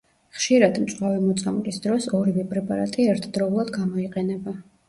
[0.35, 4.61] ხშირად, მწვავე მოწამვლის დროს, ორივე პრეპარატი ერთდროულად გამოიყენება.